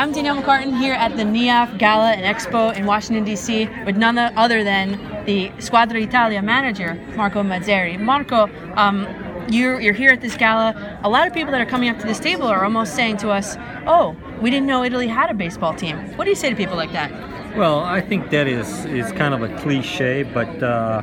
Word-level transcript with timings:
I'm 0.00 0.12
Danielle 0.12 0.40
McCartan 0.40 0.78
here 0.78 0.94
at 0.94 1.14
the 1.18 1.24
NIAF 1.24 1.76
Gala 1.76 2.12
and 2.12 2.24
Expo 2.24 2.74
in 2.74 2.86
Washington, 2.86 3.22
D.C., 3.22 3.68
with 3.84 3.98
none 3.98 4.16
other 4.16 4.64
than 4.64 4.92
the 5.26 5.52
Squadra 5.58 6.00
Italia 6.00 6.40
manager, 6.40 6.94
Marco 7.16 7.42
Mazzieri. 7.42 8.00
Marco, 8.00 8.48
um, 8.76 9.06
you're, 9.50 9.78
you're 9.78 9.92
here 9.92 10.10
at 10.10 10.22
this 10.22 10.38
gala. 10.38 10.98
A 11.04 11.08
lot 11.10 11.26
of 11.26 11.34
people 11.34 11.52
that 11.52 11.60
are 11.60 11.66
coming 11.66 11.90
up 11.90 11.98
to 11.98 12.06
this 12.06 12.18
table 12.18 12.46
are 12.46 12.64
almost 12.64 12.94
saying 12.94 13.18
to 13.18 13.28
us, 13.28 13.58
oh, 13.86 14.16
we 14.40 14.48
didn't 14.48 14.66
know 14.66 14.84
Italy 14.84 15.06
had 15.06 15.30
a 15.30 15.34
baseball 15.34 15.74
team. 15.74 15.98
What 16.16 16.24
do 16.24 16.30
you 16.30 16.36
say 16.36 16.48
to 16.48 16.56
people 16.56 16.76
like 16.76 16.92
that? 16.92 17.10
Well, 17.54 17.80
I 17.80 18.00
think 18.00 18.30
that 18.30 18.46
is, 18.46 18.86
is 18.86 19.12
kind 19.12 19.34
of 19.34 19.42
a 19.42 19.54
cliche, 19.58 20.22
but 20.22 20.62
uh, 20.62 21.02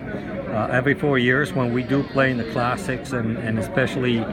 uh, 0.49 0.69
every 0.71 0.95
four 0.95 1.19
years 1.19 1.53
when 1.53 1.71
we 1.71 1.83
do 1.83 2.01
play 2.01 2.31
in 2.31 2.37
the 2.37 2.51
classics 2.51 3.11
and, 3.11 3.37
and 3.37 3.59
especially 3.59 4.25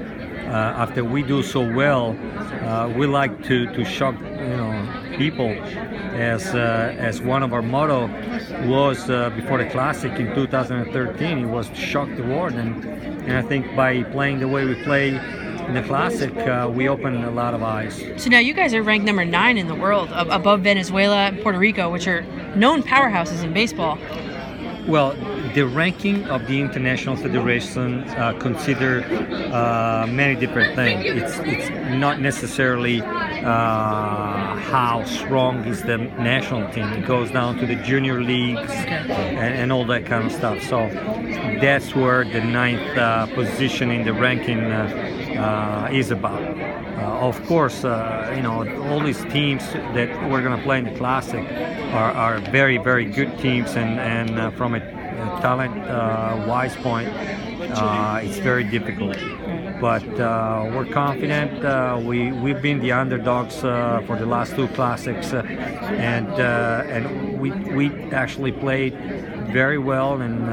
after 0.53 1.05
we 1.05 1.23
do 1.23 1.43
so 1.43 1.61
well, 1.75 2.17
uh, 2.63 2.89
we 2.97 3.07
like 3.07 3.43
to, 3.45 3.67
to 3.75 3.85
shock 3.85 4.15
you 4.21 4.57
know 4.57 5.15
people. 5.17 5.51
As 6.15 6.55
uh, 6.55 6.95
as 6.97 7.21
one 7.21 7.43
of 7.43 7.53
our 7.53 7.63
motto 7.63 8.07
was 8.69 9.11
uh, 9.11 9.31
before 9.31 9.59
the 9.59 9.69
classic 9.71 10.13
in 10.13 10.35
2013 10.35 11.39
it 11.39 11.47
was 11.47 11.67
shock 11.77 12.09
the 12.17 12.23
world. 12.23 12.53
And 12.53 12.85
and 12.85 13.33
I 13.33 13.43
think 13.43 13.75
by 13.75 14.03
playing 14.05 14.41
the 14.41 14.49
way 14.49 14.65
we 14.65 14.75
play 14.85 15.09
in 15.09 15.75
the 15.75 15.83
classic 15.83 16.37
uh, 16.37 16.71
we 16.73 16.89
opened 16.89 17.25
a 17.25 17.31
lot 17.31 17.55
of 17.55 17.63
eyes. 17.63 18.03
So 18.17 18.31
now 18.31 18.39
you 18.39 18.55
guys 18.55 18.75
are 18.75 18.83
ranked 18.83 19.07
number 19.07 19.25
nine 19.25 19.59
in 19.59 19.67
the 19.67 19.75
world 19.75 20.09
above 20.13 20.61
Venezuela 20.61 21.27
and 21.27 21.43
Puerto 21.43 21.59
Rico 21.59 21.91
which 21.91 22.07
are 22.07 22.23
known 22.55 22.83
powerhouses 22.83 23.43
in 23.43 23.53
baseball. 23.53 23.99
Well 24.87 25.17
the 25.55 25.65
ranking 25.65 26.25
of 26.27 26.47
the 26.49 26.61
international 26.61 27.15
federation 27.15 28.03
uh, 28.11 28.37
consider 28.41 29.05
uh, 29.53 30.05
many 30.11 30.35
different 30.35 30.75
things. 30.75 31.05
It's 31.07 31.39
it's 31.45 31.71
not 31.95 32.21
necessarily 32.21 33.01
uh, 33.01 34.57
how 34.57 35.05
strong 35.05 35.65
is 35.65 35.83
the 35.83 35.99
national 35.99 36.71
team. 36.73 36.87
It 36.93 37.07
goes 37.07 37.31
down 37.31 37.59
to 37.59 37.67
the 37.67 37.77
junior 37.77 38.21
leagues 38.21 38.71
and, 38.73 39.55
and 39.55 39.73
all 39.73 39.87
that 39.87 40.07
kind 40.07 40.27
of 40.27 40.33
stuff. 40.33 40.61
So 40.63 40.89
that's 41.61 41.95
where 41.95 42.25
the 42.25 42.41
ninth 42.41 42.99
uh, 42.99 43.27
position 43.27 43.93
in 43.93 44.05
the 44.05 44.13
ranking 44.13 44.61
uh, 44.65 45.89
uh, 45.89 45.95
is 45.95 46.11
about. 46.11 46.43
of 47.31 47.37
course, 47.47 47.85
you 48.37 48.43
know 48.43 48.59
all 48.89 49.01
these 49.01 49.23
teams 49.27 49.63
that 49.95 50.09
we're 50.29 50.43
going 50.43 50.57
to 50.59 50.65
play 50.65 50.79
in 50.79 50.85
the 50.85 50.97
classic 50.99 51.45
are, 51.95 52.13
are 52.25 52.39
very 52.51 52.79
very 52.79 53.05
good 53.05 53.39
teams, 53.39 53.77
and 53.77 54.01
and 54.01 54.53
from 54.57 54.75
a 54.75 54.94
talent 55.41 55.77
uh, 55.79 56.45
wise 56.47 56.77
point, 56.77 57.09
uh, 57.09 58.21
it's 58.23 58.39
very 58.39 58.65
difficult. 58.65 59.17
But 59.81 60.09
uh, 60.21 60.71
we're 60.75 60.87
confident. 60.87 61.65
Uh, 61.65 62.01
we 62.03 62.33
we've 62.33 62.63
been 62.63 62.81
the 62.81 62.93
underdogs 62.93 63.63
uh, 63.65 64.03
for 64.07 64.17
the 64.17 64.27
last 64.27 64.55
two 64.55 64.69
classics, 64.69 65.33
uh, 65.33 65.43
and 65.43 66.29
and 66.95 67.39
we 67.39 67.51
we 67.51 68.13
actually 68.13 68.53
played 68.53 68.95
very 69.53 69.79
well 69.79 70.21
and 70.21 70.49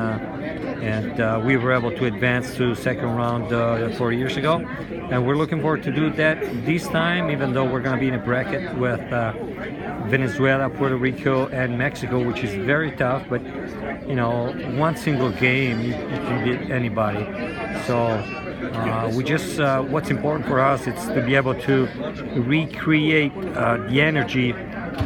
and 0.82 1.20
uh, 1.20 1.42
we 1.44 1.58
were 1.58 1.72
able 1.72 1.92
to 1.92 2.06
advance 2.06 2.56
to 2.56 2.76
second 2.76 3.16
round 3.16 3.54
uh, 3.54 3.90
four 3.98 4.12
years 4.12 4.38
ago 4.38 4.58
and 5.12 5.26
we're 5.26 5.36
looking 5.36 5.62
forward 5.62 5.84
to 5.84 5.92
do 5.92 6.10
that 6.10 6.40
this 6.66 6.88
time 6.88 7.30
even 7.30 7.54
though 7.54 7.66
we're 7.66 7.82
going 7.82 7.96
to 7.96 8.00
be 8.00 8.08
in 8.08 8.16
a 8.16 8.24
bracket 8.24 8.76
with 8.78 9.02
uh, 9.14 9.34
Venezuela, 10.08 10.70
Puerto 10.70 10.98
Rico, 10.98 11.48
and 11.50 11.78
Mexico, 11.78 12.26
which 12.26 12.44
is 12.44 12.54
very 12.66 12.92
tough. 12.92 13.24
But 13.30 13.42
you 14.08 14.16
know, 14.16 14.52
one 14.78 14.98
single 14.98 15.32
game 15.32 15.80
you, 15.82 15.88
you 15.88 16.20
can 16.28 16.44
beat 16.44 16.70
anybody. 16.70 17.24
So 17.86 17.98
uh, 17.98 19.12
we 19.16 19.24
just 19.24 19.60
uh, 19.60 19.82
what's 19.84 20.10
important 20.10 20.48
for 20.48 20.60
us 20.60 20.88
is 20.88 20.96
to 21.08 21.22
be 21.26 21.36
able 21.36 21.56
to 21.62 21.88
recreate 22.36 23.32
uh, 23.56 23.78
the 23.90 24.02
energy 24.02 24.54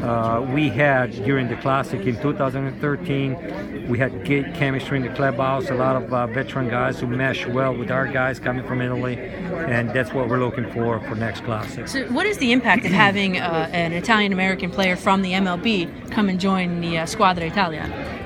uh, 0.03 0.45
we 0.53 0.69
had 0.69 1.11
during 1.23 1.47
the 1.47 1.55
classic 1.57 2.01
in 2.01 2.19
2013. 2.21 3.87
We 3.87 3.97
had 3.97 4.25
great 4.25 4.53
chemistry 4.55 4.97
in 4.97 5.03
the 5.03 5.13
clubhouse, 5.13 5.69
a 5.69 5.75
lot 5.75 5.95
of 5.95 6.13
uh, 6.13 6.27
veteran 6.27 6.69
guys 6.69 6.99
who 6.99 7.07
mesh 7.07 7.45
well 7.45 7.75
with 7.75 7.91
our 7.91 8.07
guys 8.07 8.39
coming 8.39 8.65
from 8.65 8.81
Italy, 8.81 9.17
and 9.17 9.89
that's 9.91 10.13
what 10.13 10.27
we're 10.27 10.39
looking 10.39 10.69
for 10.71 10.99
for 11.01 11.15
next 11.15 11.43
classic. 11.43 11.87
So, 11.87 12.05
what 12.07 12.25
is 12.25 12.37
the 12.37 12.51
impact 12.51 12.85
of 12.85 12.91
having 12.91 13.37
uh, 13.39 13.69
an 13.71 13.93
Italian 13.93 14.33
American 14.33 14.71
player 14.71 14.95
from 14.95 15.21
the 15.21 15.31
MLB 15.33 16.11
come 16.11 16.29
and 16.29 16.39
join 16.39 16.81
the 16.81 16.99
uh, 16.99 17.05
Squadra 17.05 17.45
Italia? 17.45 18.24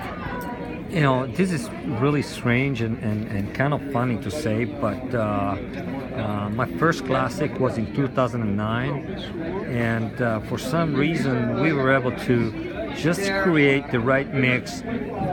You 0.89 1.01
know, 1.01 1.27
this 1.27 1.51
is 1.51 1.69
really 2.01 2.22
strange 2.22 2.81
and, 2.81 2.97
and, 3.03 3.27
and 3.27 3.53
kind 3.53 3.73
of 3.73 3.91
funny 3.91 4.17
to 4.17 4.31
say, 4.31 4.66
but 4.66 5.13
uh, 5.13 5.19
uh, 6.16 6.50
my 6.50 6.66
first 6.77 7.05
classic 7.05 7.59
was 7.59 7.77
in 7.77 7.94
2009, 7.94 9.05
and 9.67 10.22
uh, 10.22 10.39
for 10.41 10.57
some 10.57 10.95
reason 10.95 11.61
we 11.61 11.73
were 11.73 11.95
able 11.95 12.11
to 12.25 12.51
just 12.95 13.31
create 13.44 13.89
the 13.91 14.00
right 14.00 14.33
mix 14.33 14.81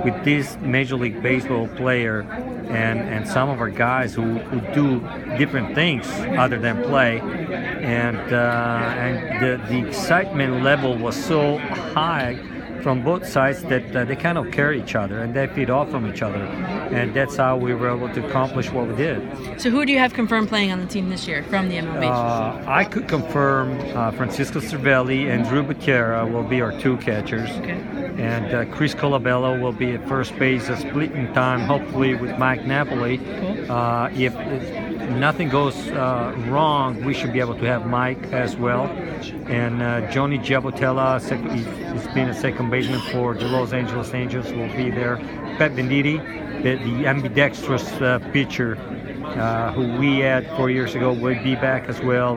with 0.05 0.25
this 0.25 0.59
Major 0.59 0.97
League 0.97 1.23
Baseball 1.23 1.69
player 1.69 2.21
and, 2.69 3.01
and 3.01 3.27
some 3.27 3.49
of 3.49 3.61
our 3.61 3.71
guys 3.71 4.15
who, 4.15 4.39
who 4.39 4.61
do 4.75 5.01
different 5.39 5.75
things 5.75 6.07
other 6.39 6.59
than 6.59 6.83
play. 6.83 7.19
And, 7.21 8.33
uh, 8.33 8.95
and 8.99 9.43
the, 9.43 9.67
the 9.69 9.89
excitement 9.89 10.63
level 10.63 10.99
was 10.99 11.17
so 11.17 11.59
high 11.59 12.39
from 12.87 13.03
both 13.03 13.27
sides 13.27 13.65
that 13.65 13.97
uh, 13.97 14.05
they 14.05 14.15
kind 14.15 14.39
of 14.39 14.53
carry 14.53 14.81
each 14.81 14.95
other 14.95 15.19
and 15.19 15.35
they 15.35 15.49
feed 15.49 15.69
off 15.71 15.91
from 15.91 16.09
each 16.09 16.23
other. 16.23 16.45
And 16.95 17.13
that's 17.13 17.37
how 17.37 17.57
we 17.57 17.75
were 17.75 17.91
able 17.91 18.09
to 18.15 18.25
accomplish 18.25 18.71
what 18.71 18.87
we 18.87 18.95
did. 18.95 19.19
So, 19.61 19.71
who 19.71 19.85
do 19.85 19.91
you 19.91 19.99
have 19.99 20.15
confirmed 20.15 20.49
playing 20.49 20.71
on 20.71 20.79
the 20.79 20.87
team 20.87 21.09
this 21.09 21.27
year 21.27 21.43
from 21.43 21.69
the 21.69 21.79
MLB? 21.79 22.05
Uh, 22.05 22.71
I 22.71 22.85
could 22.85 23.09
confirm 23.09 23.77
uh, 23.97 24.13
Francisco 24.13 24.61
Cervelli 24.61 25.29
and 25.29 25.45
Drew 25.49 25.65
Butera 25.65 26.31
will 26.33 26.45
be 26.45 26.61
our 26.61 26.79
two 26.79 26.97
catchers. 26.99 27.51
Okay. 27.59 27.81
And 28.19 28.55
uh, 28.55 28.65
Chris 28.67 28.95
Colabello 28.95 29.61
will 29.61 29.73
be 29.73 29.91
at 29.91 30.07
first 30.07 30.39
base, 30.39 30.69
a 30.69 30.77
splitting 30.77 31.33
time, 31.35 31.63
hopefully, 31.63 32.15
with 32.15 32.39
Mike 32.39 32.67
Napoli. 32.67 33.19
Cool. 33.19 33.73
Uh, 33.73 34.11
if, 34.11 34.33
if 34.37 34.86
nothing 35.11 35.49
goes 35.49 35.77
uh, 35.89 36.35
wrong, 36.49 37.05
we 37.05 37.15
should 37.15 37.33
be 37.33 37.41
able 37.41 37.57
to 37.59 37.67
have 37.67 37.87
Mike 37.87 38.23
as 38.33 38.57
well. 38.57 38.87
And 39.49 39.83
uh, 39.83 40.11
Johnny 40.11 40.39
Giavotella, 40.39 41.21
sec- 41.21 41.51
he's 41.51 42.15
been 42.15 42.29
a 42.29 42.35
second 42.35 42.71
baseman 42.71 43.01
for 43.13 43.35
the 43.35 43.47
Los 43.47 43.73
Angeles 43.73 44.13
Angels, 44.15 44.53
will 44.53 44.69
be 44.77 44.91
there. 44.91 45.17
Pat 45.59 45.73
Venditti, 45.73 46.19
the, 46.63 46.77
the 46.77 47.07
ambidextrous 47.07 47.93
uh, 47.95 48.19
pitcher 48.33 48.77
uh, 49.37 49.73
who 49.73 49.99
we 49.99 50.19
had 50.19 50.47
four 50.57 50.71
years 50.71 50.95
ago, 50.95 51.13
will 51.13 51.43
be 51.43 51.55
back 51.57 51.89
as 51.89 52.01
well. 52.01 52.37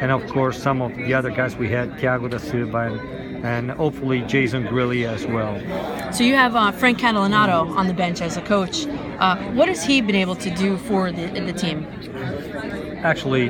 And 0.00 0.10
of 0.10 0.26
course, 0.28 0.60
some 0.60 0.82
of 0.82 0.94
the 0.96 1.14
other 1.14 1.30
guys 1.30 1.56
we 1.56 1.68
had, 1.68 1.92
Thiago 1.92 2.30
da 2.30 2.38
Silva 2.38 2.78
and 2.78 3.20
and 3.42 3.70
hopefully 3.70 4.20
Jason 4.22 4.64
Grilli 4.64 5.06
as 5.06 5.26
well. 5.26 6.12
So 6.12 6.24
you 6.24 6.34
have 6.34 6.54
uh, 6.54 6.72
Frank 6.72 6.98
Catalanotto 6.98 7.74
on 7.76 7.86
the 7.86 7.94
bench 7.94 8.20
as 8.20 8.36
a 8.36 8.42
coach. 8.42 8.86
Uh, 9.18 9.36
what 9.52 9.68
has 9.68 9.84
he 9.84 10.00
been 10.00 10.14
able 10.14 10.36
to 10.36 10.50
do 10.54 10.76
for 10.76 11.10
the, 11.12 11.26
the 11.26 11.52
team? 11.52 11.86
Actually, 13.02 13.44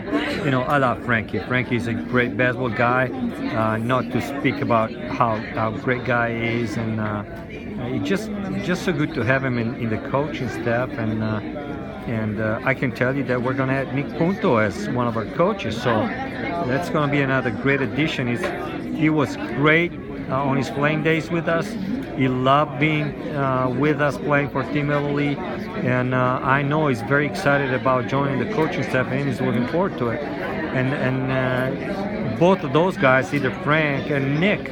you 0.44 0.50
know, 0.50 0.62
I 0.62 0.78
love 0.78 1.04
Frankie. 1.04 1.40
Frankie's 1.40 1.88
a 1.88 1.94
great 1.94 2.36
basketball 2.36 2.68
guy. 2.70 3.08
Uh, 3.08 3.78
not 3.78 4.04
to 4.12 4.22
speak 4.22 4.60
about 4.60 4.92
how 4.92 5.36
how 5.54 5.72
great 5.72 6.04
guy 6.04 6.28
is, 6.28 6.76
and 6.76 7.00
uh, 7.00 7.24
it's 7.48 8.08
just 8.08 8.30
just 8.64 8.84
so 8.84 8.92
good 8.92 9.12
to 9.14 9.24
have 9.24 9.44
him 9.44 9.58
in, 9.58 9.74
in 9.74 9.90
the 9.90 9.98
coaching 10.08 10.48
staff. 10.48 10.88
And 10.90 11.24
uh, 11.24 11.40
and 12.10 12.40
uh, 12.40 12.60
I 12.64 12.74
can 12.74 12.90
tell 12.90 13.14
you 13.14 13.22
that 13.24 13.40
we're 13.40 13.54
going 13.54 13.68
to 13.68 13.74
add 13.74 13.94
Nick 13.94 14.18
Punto 14.18 14.56
as 14.56 14.88
one 14.88 15.06
of 15.06 15.16
our 15.16 15.26
coaches. 15.26 15.80
So 15.80 15.90
that's 16.66 16.90
going 16.90 17.08
to 17.08 17.12
be 17.12 17.22
another 17.22 17.50
great 17.50 17.80
addition. 17.80 18.26
He's, 18.26 18.98
he 18.98 19.10
was 19.10 19.36
great 19.36 19.92
uh, 20.28 20.42
on 20.42 20.56
his 20.56 20.70
playing 20.70 21.04
days 21.04 21.30
with 21.30 21.48
us. 21.48 21.68
He 22.16 22.26
loved 22.26 22.80
being 22.80 23.14
uh, 23.34 23.74
with 23.78 24.00
us 24.00 24.18
playing 24.18 24.50
for 24.50 24.64
Team 24.72 24.90
Italy, 24.90 25.36
and 25.36 26.12
uh, 26.12 26.40
I 26.42 26.60
know 26.60 26.88
he's 26.88 27.00
very 27.02 27.26
excited 27.26 27.72
about 27.72 28.08
joining 28.08 28.38
the 28.46 28.52
coaching 28.54 28.82
staff, 28.82 29.06
and 29.06 29.26
he's 29.26 29.40
looking 29.40 29.66
forward 29.68 29.96
to 29.98 30.08
it. 30.08 30.20
And 30.20 30.92
and 30.92 31.32
uh, 31.32 32.36
both 32.38 32.62
of 32.62 32.74
those 32.74 32.96
guys, 32.98 33.32
either 33.32 33.52
Frank 33.62 34.10
and 34.10 34.38
Nick, 34.38 34.68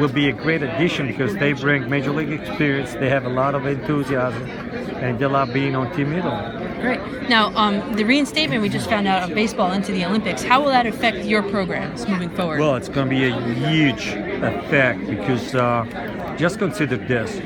will 0.00 0.12
be 0.12 0.28
a 0.28 0.32
great 0.32 0.62
addition 0.62 1.06
because 1.06 1.36
they 1.36 1.52
bring 1.52 1.88
major 1.88 2.10
league 2.10 2.32
experience. 2.32 2.94
They 2.94 3.10
have 3.10 3.26
a 3.26 3.34
lot 3.42 3.54
of 3.54 3.64
enthusiasm, 3.66 4.42
and 4.42 5.18
they 5.20 5.26
love 5.26 5.52
being 5.52 5.76
on 5.76 5.94
Team 5.94 6.12
Italy. 6.12 6.61
Great. 6.82 7.28
Now, 7.28 7.54
um, 7.56 7.94
the 7.94 8.04
reinstatement 8.04 8.60
we 8.60 8.68
just 8.68 8.88
found 8.88 9.06
out 9.06 9.28
of 9.28 9.34
baseball 9.34 9.70
into 9.72 9.92
the 9.92 10.04
Olympics, 10.04 10.42
how 10.42 10.60
will 10.60 10.70
that 10.70 10.84
affect 10.86 11.24
your 11.24 11.42
programs 11.42 12.08
moving 12.08 12.28
forward? 12.30 12.58
Well, 12.58 12.74
it's 12.74 12.88
going 12.88 13.08
to 13.08 13.14
be 13.14 13.24
a 13.24 13.40
huge 13.54 14.08
effect 14.08 15.06
because 15.06 15.54
uh, 15.54 16.34
just 16.36 16.58
consider 16.58 16.96
this. 16.96 17.40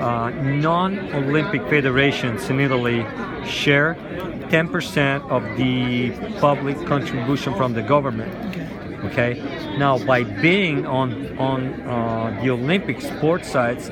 Uh, 0.00 0.30
non-Olympic 0.42 1.62
federations 1.62 2.48
in 2.50 2.60
Italy 2.60 3.04
share 3.46 3.94
10% 4.50 5.30
of 5.30 5.42
the 5.56 6.10
public 6.38 6.76
contribution 6.86 7.54
from 7.54 7.72
the 7.72 7.82
government. 7.82 8.32
Okay. 9.04 9.40
Now, 9.78 9.98
by 9.98 10.24
being 10.24 10.86
on 10.86 11.38
on 11.38 11.80
uh, 11.82 12.36
the 12.42 12.50
Olympic 12.50 13.00
sports 13.00 13.48
sites, 13.48 13.90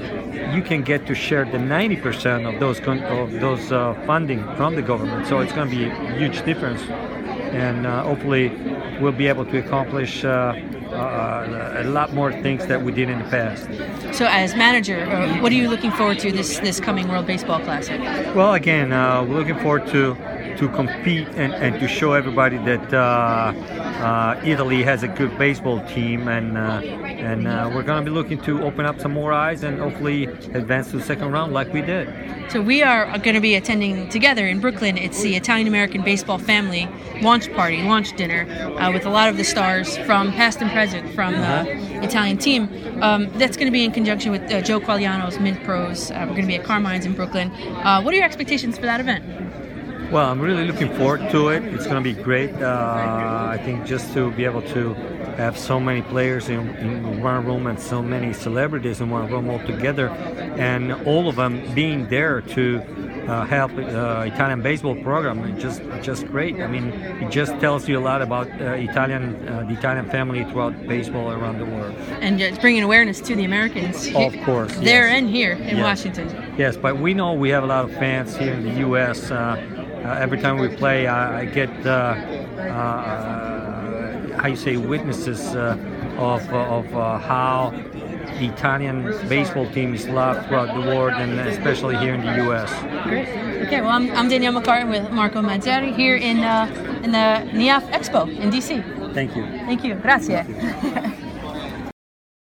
you 0.54 0.62
can 0.62 0.82
get 0.82 1.06
to 1.06 1.14
share 1.14 1.44
the 1.44 1.58
90% 1.58 2.52
of 2.52 2.58
those 2.58 2.80
con- 2.80 3.04
of 3.04 3.30
those 3.32 3.70
uh, 3.70 3.94
funding 4.06 4.42
from 4.56 4.74
the 4.74 4.82
government. 4.82 5.26
So 5.26 5.38
it's 5.40 5.52
going 5.52 5.70
to 5.70 5.76
be 5.76 5.84
a 5.84 6.18
huge 6.18 6.44
difference, 6.44 6.82
and 7.52 7.86
uh, 7.86 8.02
hopefully 8.02 8.48
we'll 9.00 9.12
be 9.12 9.28
able 9.28 9.44
to 9.46 9.58
accomplish 9.58 10.24
uh, 10.24 10.54
uh, 10.92 11.74
a 11.76 11.84
lot 11.84 12.12
more 12.12 12.32
things 12.42 12.66
that 12.66 12.82
we 12.82 12.92
did 12.92 13.08
in 13.08 13.18
the 13.18 13.24
past. 13.24 13.68
So, 14.16 14.26
as 14.26 14.54
manager, 14.56 15.00
uh, 15.04 15.40
what 15.40 15.52
are 15.52 15.56
you 15.56 15.68
looking 15.68 15.92
forward 15.92 16.18
to 16.20 16.32
this 16.32 16.58
this 16.60 16.80
coming 16.80 17.08
World 17.08 17.26
Baseball 17.26 17.60
Classic? 17.60 18.00
Well, 18.34 18.54
again, 18.54 18.92
uh, 18.92 19.24
we're 19.24 19.38
looking 19.38 19.58
forward 19.58 19.86
to 19.88 20.16
to 20.58 20.68
compete 20.68 21.28
and, 21.28 21.52
and 21.54 21.80
to 21.80 21.88
show 21.88 22.12
everybody 22.12 22.56
that 22.58 22.92
uh, 22.92 23.52
uh, 23.56 24.40
Italy 24.44 24.82
has 24.82 25.02
a 25.02 25.08
good 25.08 25.36
baseball 25.38 25.84
team, 25.86 26.28
and 26.28 26.56
uh, 26.56 26.80
and 26.80 27.46
uh, 27.46 27.70
we're 27.74 27.82
going 27.82 28.04
to 28.04 28.10
be 28.10 28.14
looking 28.14 28.40
to 28.42 28.62
open 28.62 28.86
up 28.86 29.00
some 29.00 29.12
more 29.12 29.32
eyes 29.32 29.62
and 29.62 29.78
hopefully 29.78 30.24
advance 30.24 30.90
to 30.90 30.98
the 30.98 31.02
second 31.02 31.32
round 31.32 31.52
like 31.52 31.72
we 31.72 31.82
did. 31.82 32.08
So 32.50 32.62
we 32.62 32.82
are 32.82 33.06
going 33.18 33.34
to 33.34 33.40
be 33.40 33.56
attending 33.56 34.08
together 34.08 34.46
in 34.46 34.60
Brooklyn. 34.60 34.96
It's 34.96 35.20
the 35.20 35.34
Italian 35.34 35.66
American 35.66 36.02
Baseball 36.02 36.38
Family 36.38 36.88
launch 37.20 37.52
party, 37.54 37.82
launch 37.82 38.16
dinner, 38.16 38.46
uh, 38.78 38.92
with 38.92 39.06
a 39.06 39.10
lot 39.10 39.28
of 39.28 39.36
the 39.36 39.44
stars 39.44 39.96
from 39.98 40.32
past 40.32 40.60
and 40.60 40.70
present 40.70 41.12
from 41.14 41.32
the 41.32 42.04
Italian 42.04 42.38
team. 42.38 42.68
Um, 43.02 43.30
that's 43.38 43.56
going 43.56 43.66
to 43.66 43.72
be 43.72 43.84
in 43.84 43.92
conjunction 43.92 44.30
with 44.30 44.42
uh, 44.50 44.60
Joe 44.60 44.80
Quagliano's 44.80 45.38
Mint 45.38 45.62
Pros. 45.64 46.10
Uh, 46.10 46.18
we're 46.20 46.36
going 46.36 46.42
to 46.42 46.46
be 46.46 46.56
at 46.56 46.64
Carmine's 46.64 47.04
in 47.04 47.14
Brooklyn. 47.14 47.50
Uh, 47.50 48.00
what 48.02 48.12
are 48.14 48.16
your 48.16 48.24
expectations 48.24 48.76
for 48.76 48.86
that 48.86 49.00
event? 49.00 49.24
Well, 50.12 50.30
I'm 50.30 50.40
really 50.40 50.66
looking 50.66 50.94
forward 50.94 51.28
to 51.30 51.48
it. 51.48 51.64
It's 51.64 51.84
going 51.86 52.02
to 52.02 52.14
be 52.14 52.14
great. 52.14 52.54
Uh, 52.54 53.48
I 53.50 53.58
think 53.64 53.84
just 53.84 54.12
to 54.14 54.30
be 54.30 54.44
able 54.44 54.62
to 54.62 54.94
have 55.36 55.58
so 55.58 55.80
many 55.80 56.00
players 56.02 56.48
in, 56.48 56.68
in 56.76 57.20
one 57.22 57.44
room 57.44 57.66
and 57.66 57.78
so 57.78 58.00
many 58.02 58.32
celebrities 58.32 59.00
in 59.00 59.10
one 59.10 59.28
room 59.30 59.50
all 59.50 59.58
together, 59.66 60.08
and 60.08 60.92
all 61.06 61.28
of 61.28 61.36
them 61.36 61.60
being 61.74 62.08
there 62.08 62.40
to 62.40 62.80
uh, 63.26 63.44
help 63.46 63.72
uh, 63.72 64.22
Italian 64.32 64.62
baseball 64.62 64.94
program, 65.02 65.44
it's 65.44 65.60
just 65.60 65.82
just 66.02 66.26
great. 66.28 66.60
I 66.60 66.68
mean, 66.68 66.84
it 67.22 67.30
just 67.30 67.58
tells 67.58 67.88
you 67.88 67.98
a 67.98 68.04
lot 68.10 68.22
about 68.22 68.46
uh, 68.60 68.74
Italian 68.88 69.34
uh, 69.48 69.64
the 69.68 69.74
Italian 69.74 70.08
family 70.08 70.44
throughout 70.44 70.86
baseball 70.86 71.32
around 71.32 71.58
the 71.58 71.66
world. 71.66 71.94
And 72.20 72.40
it's 72.40 72.58
bringing 72.58 72.84
awareness 72.84 73.20
to 73.22 73.34
the 73.34 73.44
Americans. 73.44 74.06
Of 74.14 74.34
course, 74.44 74.72
There 74.76 75.08
yes. 75.08 75.18
and 75.18 75.28
here 75.28 75.52
in 75.54 75.76
Yes. 75.78 75.82
Washington. 75.82 76.54
Yes, 76.56 76.76
but 76.76 76.98
we 76.98 77.12
know 77.12 77.32
we 77.34 77.48
have 77.50 77.64
a 77.64 77.66
lot 77.66 77.84
of 77.84 77.90
fans 77.94 78.36
here 78.36 78.52
in 78.54 78.62
the 78.62 78.74
U.S. 78.86 79.30
Uh, 80.04 80.16
every 80.20 80.40
time 80.40 80.58
we 80.58 80.68
play, 80.68 81.06
I, 81.06 81.40
I 81.40 81.44
get 81.44 81.70
uh, 81.86 81.90
uh, 81.90 82.16
how 84.38 84.48
you 84.48 84.56
say 84.56 84.76
witnesses 84.76 85.40
uh, 85.54 85.76
of 86.18 86.52
uh, 86.52 86.78
of 86.78 86.94
uh, 86.94 87.18
how 87.18 87.72
the 88.38 88.46
Italian 88.46 89.04
baseball 89.28 89.68
team 89.70 89.94
is 89.94 90.06
loved 90.08 90.46
throughout 90.46 90.74
the 90.74 90.80
world, 90.80 91.14
and 91.14 91.40
especially 91.40 91.96
here 91.96 92.14
in 92.14 92.20
the 92.20 92.36
U.S. 92.44 92.70
Great. 93.04 93.28
Okay, 93.66 93.80
well, 93.80 93.90
I'm, 93.90 94.10
I'm 94.10 94.28
Danielle 94.28 94.52
McCartan 94.52 94.90
with 94.90 95.10
Marco 95.10 95.40
Mazzieri 95.40 95.94
here 95.94 96.16
in 96.16 96.44
uh, 96.44 96.66
in 97.02 97.12
the 97.12 97.50
NIAF 97.52 97.82
Expo 97.90 98.28
in 98.28 98.50
DC. 98.50 99.14
Thank 99.14 99.34
you. 99.34 99.46
Thank 99.66 99.84
you. 99.84 99.94
Grazie. 99.94 100.42